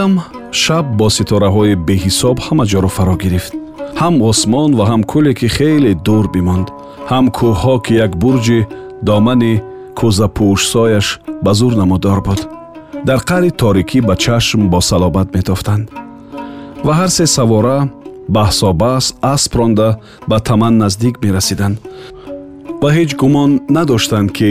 [0.00, 0.20] ин дам
[0.62, 3.52] шаб бо ситораҳои беҳисоб ҳама ҷоро фаро гирифт.
[4.00, 6.66] Ҳам осмон ва ҳам кӯле ки хеле дур бимонд.
[7.10, 8.60] Ҳам кӯҳҳо ки як бурҷи
[9.08, 9.54] домани
[9.98, 11.06] кӯзапӯшсояш
[11.44, 12.40] ба зур намудор буд.
[13.08, 15.84] Дар қаъри торикӣ ба чашм бо салобат метофтанд.
[16.86, 17.78] Ва ҳар се савора
[18.36, 19.88] баҳсобаҳс асп ронда
[20.30, 21.76] ба таман наздик мерасиданд.
[22.82, 24.50] Ва ҳеҷ гумон надоштанд ки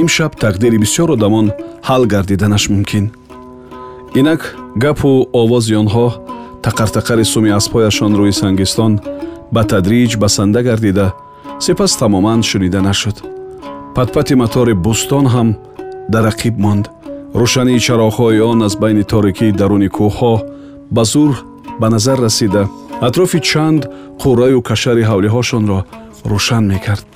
[0.00, 1.46] имшаб тақдири бисёр одамон
[1.88, 3.06] ҳал гардиданаш мумкин
[4.18, 4.42] инак
[4.82, 5.10] гапу
[5.42, 6.06] овози онҳо
[6.66, 8.92] тақартақари суми аспҳояшон рӯи сангистон
[9.54, 11.06] ба тадриҷ басанда гардида
[11.64, 13.16] сипас тамоман шунида нашуд.
[13.96, 15.48] Патпати матори бӯстон ҳам
[16.12, 16.84] дар рақиб монд.
[17.40, 20.34] Рӯшании чароғҳои он аз байни торикии даруни кӯҳҳо
[20.96, 21.32] ба зур
[21.80, 22.62] ба назар расида.
[23.06, 23.82] Атрофи чанд
[24.22, 25.78] қурраю кашари ҳавлиҳошонро
[26.30, 27.06] рӯшан мекард.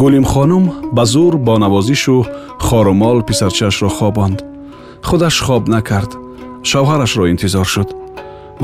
[0.00, 0.64] Гулимхонум
[0.96, 2.16] ба зур бо навозишу
[2.66, 4.38] хорумол писарчаашро хобонд
[5.08, 6.10] худаш хоб накард.
[6.70, 7.88] Шавҳарашро интизор шуд.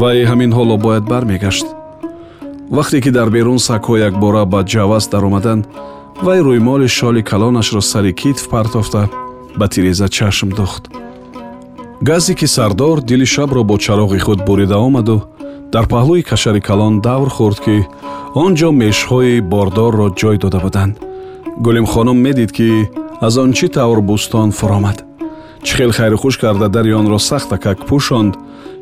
[0.00, 1.66] Вай ҳамин ҳоло бояд бармегашт.
[2.76, 5.64] Вақте ки дар берун сагҳо якбора ба ҷаваз даромаданд
[6.26, 9.02] вай рӯймоли шоли калонашро сари китф партофта
[9.58, 10.82] ба тиреза чашм духт.
[12.08, 15.16] Газе ки сардор дили шабро бо чароғи худ бурида омаду
[15.72, 17.76] дар паҳлӯи кашари калон давр хӯрд ки
[18.42, 20.94] он ҷо мешҳои бордорро ҷой дода буданд.
[21.64, 22.68] Гулимхонум медид ки
[23.26, 25.09] аз он чӣ тавр бӯстон фуромад
[25.64, 28.34] чӣ хел хайрухуш карда дари онро сахта как пӯшонд.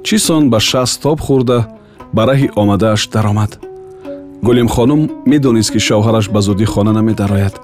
[0.06, 1.58] Чӣ сон ба шаст тоб хӯрда
[2.14, 3.52] ба раҳи омадааш даромад.
[4.42, 7.54] Гулимхонум медонист ки шавҳараш ба зудӣ хона намедарояд.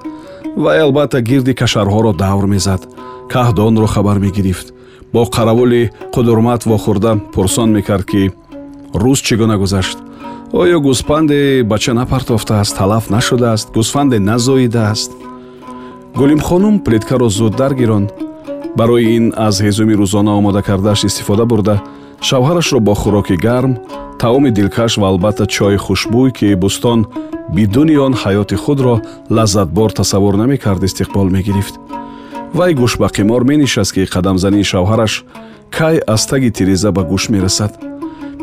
[0.56, 2.82] Вай албатта гирди кашарҳоро давр мезад.
[3.32, 4.66] Каҳдонро хабар мегирифт.
[5.12, 8.32] Бо қаравули қудурмат вохӯрда пурсон мекард ки
[9.02, 9.98] рӯз чӣ гуна гузашт?
[10.60, 15.10] Оё гӯспанде бача напартофтааст талаф нашудааст гӯсфанде назоидааст.
[16.18, 18.10] Гулимхонум плиткаро зуд даргиронд
[18.76, 21.76] барои ин аз ҳезуми рӯзона омода кардааш истифода бурда
[22.28, 23.72] шавҳарашро бо хӯроки гарм
[24.18, 27.00] таоми дилкаш ва албатта чойи хушбӯй ки бӯстон
[27.56, 28.94] бидуни он ҳаёти худро
[29.36, 31.74] лаззатбор тасаввур намекард истиқбол мегирифт.
[32.54, 35.24] Вай гӯш ба қимор менишаст ки қадамзании шавҳараш
[35.76, 37.72] кай аз таги тиреза ба гӯш мерасад?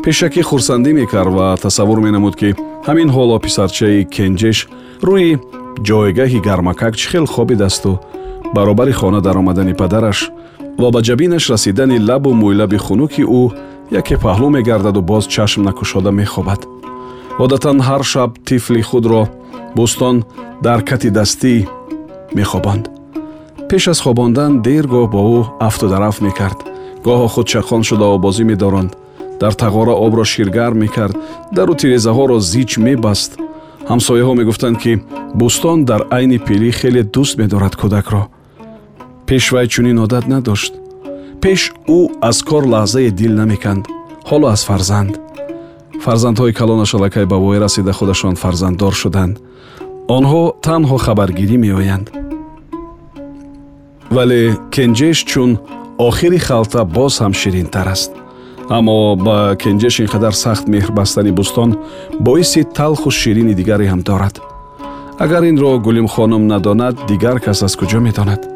[0.04, 2.54] Пешакӣ хурсандӣ мекард ва тасаввур менамуд ки
[2.86, 4.58] ҳамин ҳоло писарчаи кенҷеш
[5.08, 5.30] рӯи
[5.88, 7.92] ҷойгаҳи гармакак чӣ хел хобидасту
[8.54, 10.30] баробари хона даромадани падараш
[10.78, 13.42] ва ба ҷабинаш расидани лабу мӯйлаби хунуки ӯ
[14.00, 16.60] яке паҳлӯ мегардаду боз чашм накушода мехобад.
[17.44, 19.22] одатан ҳар шаб тифли худро
[19.76, 20.16] бӯстон
[20.66, 21.54] дар кати дастӣ
[22.38, 22.84] мехобонд
[23.68, 26.58] пеш аз хобондан дер гоҳ бо ӯ афтударафт мекард.
[27.06, 28.92] гоҳо худ чахон шуда овозӣ медоронд
[29.40, 31.16] дар тағора обро ширгарм мекард.
[31.56, 33.32] дару тирезаҳоро зич мебаст.
[33.90, 34.92] ҳамсояҳо мегуфтанд ки
[35.40, 38.22] бӯстон дар айни пилӣ хеле дӯст медорад кӯдакро
[39.32, 40.72] пеш вай чунин одат надошт.
[41.40, 43.84] Пеш ӯ аз кор лаҳзае дил намеканд
[44.28, 45.12] ҳоло аз фарзанд.
[46.04, 49.34] Фарзандҳои калонаш аллакай ба воя расида худашон фарзанддор шуданд.
[50.16, 52.06] Онҳо танҳо хабаргирӣ меоянд.
[54.16, 54.40] Вале
[54.74, 55.50] кенҷеш чун
[56.08, 58.12] охири халта боз ҳам ширинтар аст.
[58.76, 61.70] Аммо ба кенҷеш ин қадар сахт меҳр бастани бӯстон
[62.26, 64.34] боиси талху ширини дигаре ҳам дорад.
[65.24, 68.51] Агар инро гулимхонум надонад дигар кас аз куҷо медонад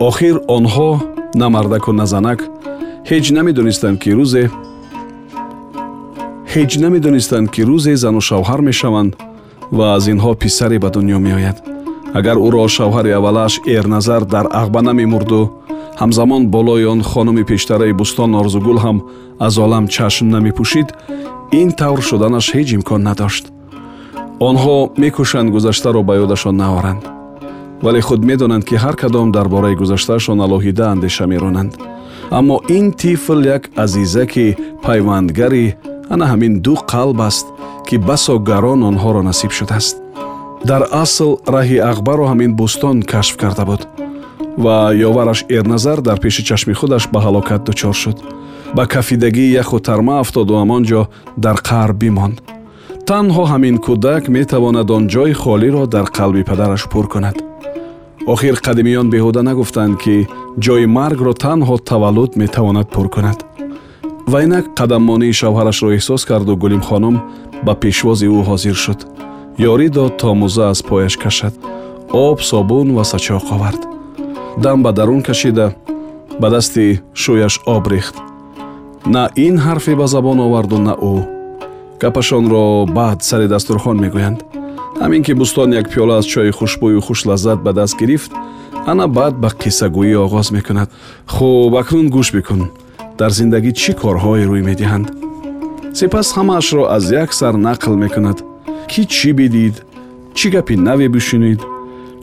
[0.00, 1.00] охир онҳо
[1.34, 2.40] на мардаку на занак
[3.10, 4.44] ҳеҷ намедонистанд ки рӯзе
[6.52, 9.12] ҳеҷ намедонистанд ки рӯзе зану шавҳар мешаванд
[9.76, 11.56] ва аз инҳо писаре ба дунё меояд.
[12.18, 15.40] Агар ӯро шавҳари аввалааш эрназар дар ағбана мемурду
[16.00, 18.98] ҳамзамон болои он хонуми пештараи бӯстон орзугул ҳам
[19.46, 20.88] аз олам чашм намепӯшид
[21.60, 23.44] ин тавр шуданаш ҳеҷ имкон надошт.
[24.48, 27.02] Онҳо мекӯшанд гузаштаро ба ёдашон наоранд
[27.84, 31.72] вале худ медонанд ки ҳар кадом дар бораи гузаштаашон алоҳида андеша меронанд.
[32.30, 35.76] Аммо ин тифл як азизаки пайвандгари
[36.08, 37.46] ана ҳамин ду қалб аст
[37.86, 39.96] ки басо гарон онҳоро насиб шудааст.
[40.64, 43.82] Дар асл раҳи ақбаро ҳамин бӯстон кашф карда буд
[44.64, 44.76] ва
[45.08, 48.16] ёвараш эрназар дар пеши чашми худаш ба ҳалокат дучор шуд.
[48.76, 51.02] Ба кафидагии яху тарма афтоду ҳамон ҷо
[51.44, 52.36] дар қаҳр бимонд
[53.08, 57.36] танҳо ҳамин кӯдак метавонад он ҷойи холиро дар қалби падараш пур кунад
[58.26, 60.26] охир қадимиён беҳуда нагуфтанд ки
[60.64, 63.38] ҷойи маргро танҳо таваллуд метавонад пур кунад.
[64.32, 67.16] Ва инак қадаммонии шавҳарашро эҳсос карду гулимхонум
[67.66, 69.00] ба пешвози ӯ ҳозир шуд.
[69.70, 71.54] Ёрӣ дод то мӯза аз пояш кашад
[72.26, 73.82] об собун ва сачоқ овард.
[74.62, 75.66] Дам ба дарун кашида
[76.40, 76.86] ба дасти
[77.22, 78.16] шӯяш об рехт.
[79.14, 81.14] На ин ҳарфе ба забон оварду на ӯ.
[82.00, 84.38] Гапашонро баъд сари дастурхон мегӯянд
[85.02, 88.32] ҳамин ки бӯстон як пиёла аз чойи хушбӯю хушлаззат ба даст гирифт
[88.86, 90.88] ана баъд ба қиссагӯӣ оғоз мекунад.
[91.26, 92.70] Хуб акнун гӯш бикун.
[93.18, 95.06] Дар зиндагӣ чӣ корҳое рӯй медиҳанд?
[95.98, 98.38] Сипас ҳамаашро аз як сар нақл мекунад.
[98.90, 99.74] Ки чӣ бидид?
[100.38, 101.60] Чӣ гапи наве бишунид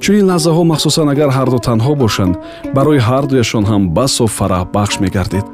[0.04, 2.34] чунин лаҳзаҳо махсусан агар ҳарду танҳо бошанд
[2.76, 5.46] барои ҳардуяшон ҳам басо фараҳбахш мегардид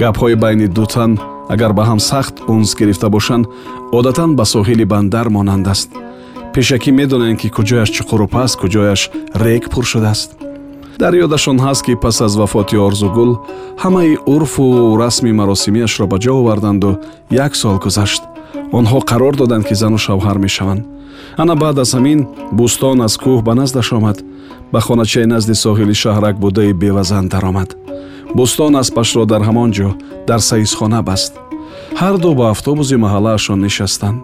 [0.00, 1.10] гапҳои байни ду тан
[1.54, 3.44] агар ба ҳам сахт унс гирифта бошанд
[3.98, 5.88] одатан ба соҳили бандар монанд аст
[6.54, 9.00] пешакӣ медонанд ки куҷояш чуқуру паст куҷояш
[9.44, 10.30] рек пур шудааст.
[11.02, 13.32] Дар ёдашон ҳаст ки пас аз вафоти орзугул
[13.82, 16.90] ҳамаи урфу расми маросимиашро ба ҷо оварданду
[17.30, 18.22] як сол гузашт.
[18.78, 20.82] Онҳо қарор доданд ки зану шавҳар мешаванд.
[21.42, 22.20] Ана баъд аз ҳамин
[22.58, 24.18] бӯстон аз кӯҳ ба наздаш омад.
[24.72, 27.70] Ба хоначаи назди соҳили шаҳрак будаи бевазан даромад.
[28.36, 29.88] Бӯстон аспашро дар ҳамон ҷо
[30.28, 31.32] дар саизхона баст.
[32.00, 34.18] Ҳарду ба автобуси маҳаллаашон нишастанд.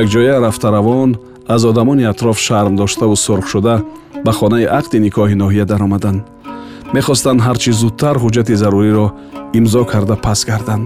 [0.00, 1.10] Якҷоя рафтаравон
[1.54, 3.74] аз одамони атроф шарм доштаву сурх шуда
[4.24, 6.22] ба хонаи ақди никоҳи ноҳия даромаданд
[6.96, 9.06] мехостанд ҳарчи зудтар ҳуҷҷати заруриро
[9.58, 10.84] имзо карда пас гарданд.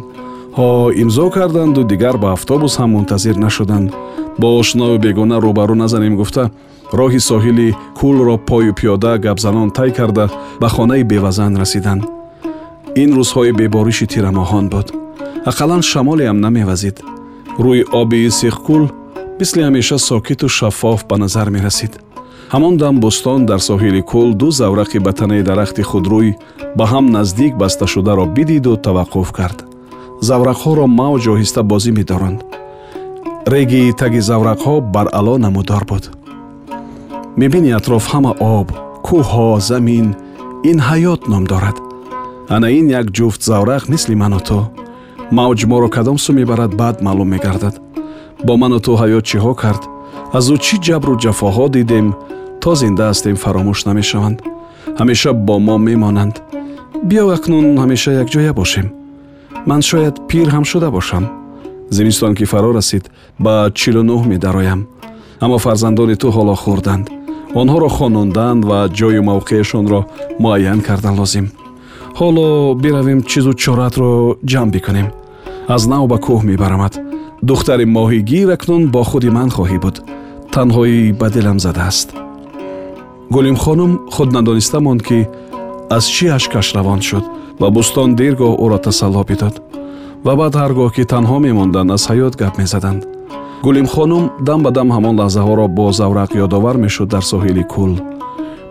[0.58, 0.68] Ҳо
[1.02, 3.88] имзо карданду дигар ба автобус ҳам мунтазир нашуданд.
[4.40, 6.44] Бо ошною бегона рӯбарӯ назанем гуфта
[6.98, 7.68] роҳи соҳили
[7.98, 10.24] кӯлро пою пиёда гапзанон тай карда
[10.60, 12.02] ба хонаи бевазан расиданд.
[13.02, 14.86] Ин рӯзҳои бебориши тирамоҳон буд.
[15.50, 16.96] Ақаллан шамолеам намевазид.
[17.64, 18.84] Рӯи оби сихкӯл
[19.44, 21.92] мисли ҳамеша сокиту шаффоф ба назар мерасид.
[22.54, 26.28] Ҳамон дам бӯстон дар соҳили кӯл ду заврақи ба танаи дарахти худрӯй
[26.78, 29.58] ба ҳам наздик басташударо бидиду таваққуф кард.
[30.28, 32.40] Заврақҳоро мавҷ оҳиста бозӣ медоранд.
[33.52, 36.04] Реги таги заврақҳо баръало намудор буд.
[37.40, 38.68] Мебинӣ атроф ҳама об
[39.06, 40.06] кӯҳҳо замин
[40.70, 41.76] ин ҳаёт ном дорад.
[42.54, 44.58] Ана ин як ҷуфт заврақ мисли ману ту.
[45.38, 47.83] Мавҷ моро кадом су мебарад баъд маълум мегардад
[48.46, 49.82] бо ману ту ҳаёт чиҳо кард?
[50.36, 52.06] Аз ӯ чӣ ҷабру ҷафоҳо дидем
[52.62, 54.38] то зинда ҳастем фаромӯш намешаванд?
[55.00, 56.34] Ҳамеша бо мо мемонанд.
[57.08, 58.86] Биё акнун ҳамеша якҷоя бошем.
[59.68, 61.24] Ман шояд пир ҳам шуда бошам.
[61.96, 63.04] Зимистон ки фаро расид
[63.44, 64.80] ба чилу нӯҳ медароям.
[65.44, 67.06] Аммо фарзандони ту ҳоло хӯрданд.
[67.60, 70.00] Онҳоро хононданд ва ҷою мавқеашонро
[70.42, 71.46] муайян кардан лозим.
[72.18, 72.46] Ҳоло
[72.82, 74.10] биравем чизу чоратро
[74.50, 75.08] ҷамъ бикунем.
[75.74, 76.94] Аз нав ба кӯҳ мебарамад
[77.50, 79.96] духтари моҳигир акнун бо худи ман хоҳӣ буд
[80.54, 82.08] танҳоӣ ба дилам задааст
[83.34, 85.18] гулимхонум худ надониста монд ки
[85.96, 87.24] аз чӣ ашкаш равон шуд
[87.60, 89.54] ва бӯстон дергоҳ ӯро тасалло бидод
[90.26, 93.00] ва баъд ҳар гоҳ ки танҳо мемонданд аз ҳаёт гап мезаданд
[93.66, 97.92] гулимхонум дам ба дам ҳамон лаҳзаҳоро бо заврақ ёдовар мешуд дар соҳили кӯл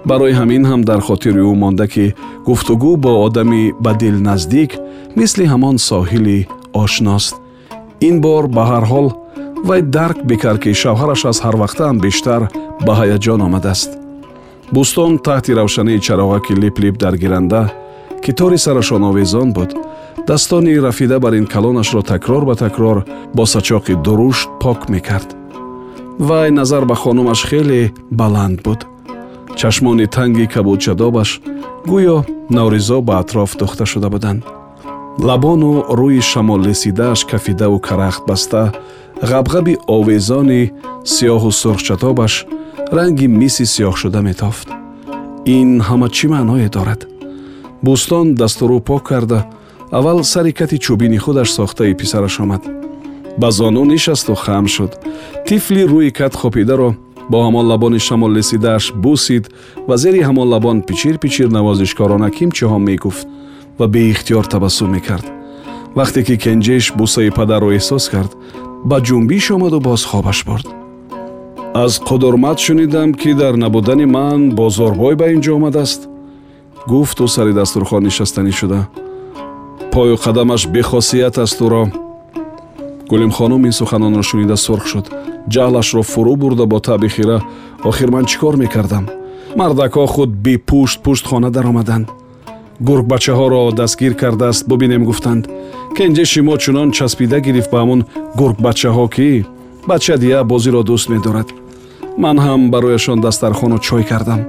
[0.09, 2.05] барои ҳамин ҳам дар хотири ӯ монда ки
[2.47, 4.71] гуфтугӯ бо одами ба дил наздик
[5.19, 6.39] мисли ҳамон соҳили
[6.83, 7.42] ошност
[8.07, 9.07] ин бор ба ҳар ҳол
[9.67, 12.41] вай дарк бикард ки шавҳараш аз ҳарвақтаам бештар
[12.85, 13.91] ба ҳаяҷон омадааст.
[14.75, 17.61] Бӯстон таҳти равшании чароғаки лип-лип даргиранда
[18.23, 22.97] ки тори сарашон овезон буддастони рафида бар ин калонашро такрор ба такрор
[23.35, 25.29] бо сачоқи дурушт пок мекард.
[26.27, 28.79] Вай назар ба хонумаш хеле баланд буд.
[29.59, 31.29] Чашмони танги кабудчадобаш
[31.91, 32.17] гӯё
[32.57, 34.43] навризо ба атроф духта шуда буданд
[35.19, 38.73] лабону рӯи шамолресидааш кафидаву карахт баста
[39.21, 40.71] ғабғаби овезони
[41.05, 42.45] сиёҳу сурхчатобаш
[42.91, 44.67] ранги миси сиёҳшуда метофт.
[45.45, 47.01] Ин ҳама чӣ маъное дорад?
[47.85, 49.45] Бӯстон дастурӯ пок карда
[49.91, 52.63] аввал сари кати чӯбини худаш сохтаи писараш омад.
[53.37, 54.91] Ба зону нишасту хам шуд.
[55.47, 56.95] Тифли рӯи кат хопидаро
[57.29, 59.45] бо ҳамон лабони шамолресидааш бусид
[59.87, 63.27] ва зери ҳамон лабон пичир пичир навозишкорона кимчиҳо мегуфт
[63.79, 65.25] ва беихтиёр табассум мекард.
[65.95, 68.31] Вақте ки кенҷеш бусаи падарро эҳсос кард
[68.83, 70.67] ба ҷунбиш омаду боз хобаш бурд.
[71.73, 76.01] Аз қудурмат шунидам ки дар набудани ман бозорбой ба ин ҷо омадааст.
[76.87, 78.87] Гуфту сари дастурхон нишастанӣ шуда.
[79.91, 81.83] Пою қадамаш бехосият аст ӯро.
[83.09, 85.05] Гулимхонум ин суханонро шунида сурх шуд.
[85.49, 87.41] Ҷаҳлашро фурӯ бурда бо таъби хира.
[87.83, 89.05] Охир ман чӣ кор мекардам?
[89.57, 92.07] Мардакҳо худ бипушт пушт хона даромаданд
[92.87, 95.43] гургбачаҳоро дастгир кардааст бубинем гуфтанд
[95.97, 98.01] кенҷи шимо чунон часпида гирифт ба ҳамун
[98.39, 99.45] гургбачаҳо ки
[99.89, 101.49] бача дия бозиро дӯст медорад.
[102.23, 104.41] Ман ҳам барояшон дастархону чой кардам.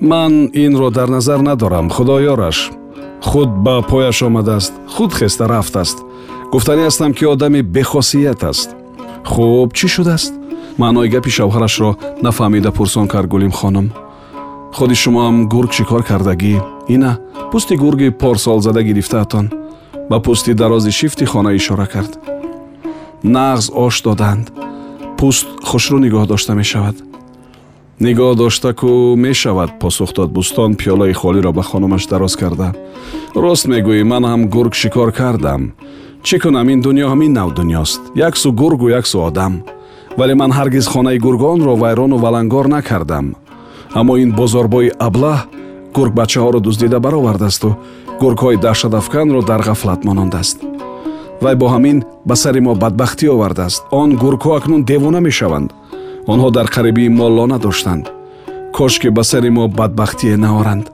[0.00, 0.32] Ман
[0.64, 2.58] инро дар назар надорам худоёраш.
[3.28, 5.98] Худ ба пояш омадааст худ хеста рафтааст.
[6.52, 8.68] Гуфтанӣ ҳастам ки одами бехосият аст.
[9.32, 10.32] Хуб чӣ шудааст?
[10.80, 11.90] Маънои гапи шавҳарашро
[12.24, 13.88] нафаҳмида пурсон кард гулим хонум
[14.72, 16.62] худи шумоам гург шикор кардагӣ?
[16.88, 17.18] Ина
[17.52, 19.46] пӯсти гурги порсолзада гирифтаатон.
[20.10, 22.18] Ба пӯсти дарози шифти хона ишора кард.
[23.24, 24.46] Нағз ош доданд.
[25.18, 26.96] Пӯст хушрӯ нигоҳ дошта мешавад.
[28.00, 30.30] Нигоҳ дошта ку мешавад посух дод.
[30.36, 32.74] Бӯстон пиёлаи холиро ба хонумаш дароз карда.
[33.34, 35.72] Рост мегӯӣ ман ҳам гург шикор кардам.
[36.26, 36.68] Чӣ кунам?
[36.72, 38.00] Ин дунё ҳамин нав дунёст.
[38.14, 39.62] Як су гургу як су одам.
[40.18, 43.26] Вале ман ҳаргиз хонаи гургонро вайрону валангор накардам
[44.00, 45.38] аммо ин бозорбои аблаҳ
[45.96, 47.68] гургбачаҳоро дуздида баровардасту.
[48.20, 50.58] Гургҳои даҳшатафканро дар ғафлат монондааст
[51.42, 51.98] вай бо ҳамин
[52.28, 53.82] ба сари мо бадбахтӣ овардааст.
[53.90, 55.70] Он гургҳо акнун девона мешаванд.
[56.32, 58.04] Онҳо дар қарибии мо лона доштанд.
[58.76, 60.86] Кошки ба сари мо бадбахтие наоранд.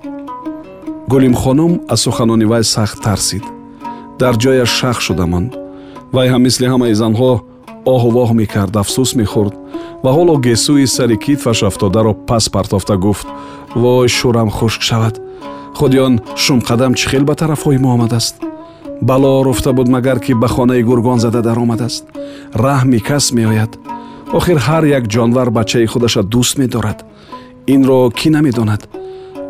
[1.08, 3.44] Гулимхонум аз суханони вай сахт тарсид.
[4.18, 5.50] Дар ҷояш шах шуда монд
[6.12, 7.30] вай ҳам мисли ҳамаи занҳо
[7.84, 9.54] оҳувоҳ мекард афсӯс мехӯрд
[10.04, 13.26] ва ҳоло гесӯи сари китфаш афтодаро пас партофта гуфт.
[13.74, 15.14] Вой шӯрам хушк шавад.
[15.78, 18.34] Худи он шумқадам чӣ хел ба тарафҳои мо омадааст?
[19.08, 22.04] Бало руфта буд магар ки ба хонаи гургон зада даромадааст
[22.54, 23.72] раҳми кас меояд.
[24.38, 26.98] Охир ҳар як ҷонвар бачаи худаша дӯст медорад.
[27.74, 28.82] Инро кӣ намедонад?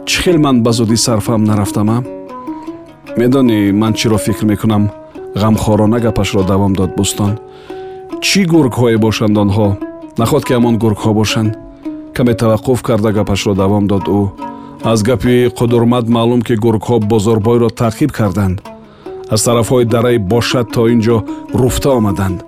[0.09, 2.05] Чӣ хел ман ба зудӣ сарфам нарафтамам?
[3.19, 4.85] Медонӣ ман чиро фикр мекунам?
[5.35, 7.39] Ғамхорона гапашро давом дод бӯстон
[8.21, 9.69] чӣ гургҳое бошанд онҳо?
[10.21, 11.51] Наход ки ҳамон гургҳо бошанд?
[12.17, 14.23] Каме таваққуф карда гапашро давом дод ӯ.
[14.93, 18.57] Аз гапи қудурмат маълум ки гургҳо бозорбойро таъқиб карданд.
[19.35, 21.17] Аз тарафҳои дараи бошад то ин ҷо
[21.61, 22.39] руфта омаданд.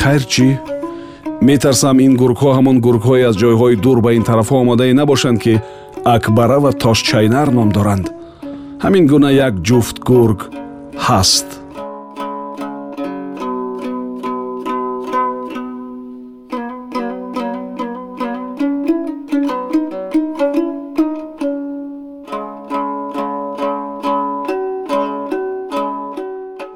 [0.00, 0.48] Хайр чӣ?
[1.48, 5.54] Метарсам ин гургҳо ҳамон гургҳое аз ҷойҳои дур ба ин тарафҳо омадае набошанд ки
[6.04, 8.06] акбара ва тошчайнар ном доранд.
[8.84, 10.40] Ҳамин гуна як ҷуфт гург
[11.06, 11.48] ҳаст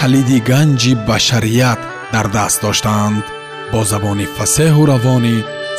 [0.00, 1.80] калиди ганҷи башарият
[2.12, 3.24] дар даст доштаанд.
[3.72, 5.36] Бо забони фасеҳу равонӣ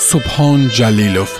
[0.09, 1.31] субҳон ҷалилов